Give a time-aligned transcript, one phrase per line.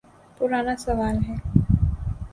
[0.37, 1.35] پرانا سوال ہے۔